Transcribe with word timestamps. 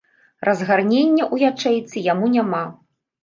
Разгарнення 0.47 1.23
ў 1.33 1.51
ячэйцы 1.51 2.05
яму 2.09 2.33
няма. 2.39 2.63